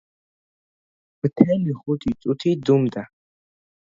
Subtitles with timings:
[1.25, 3.03] მთელი ხუთი წუთი დუმდა.